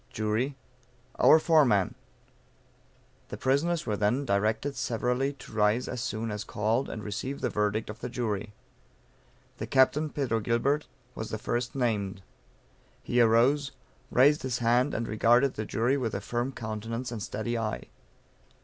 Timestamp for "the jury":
7.99-8.51, 15.53-15.97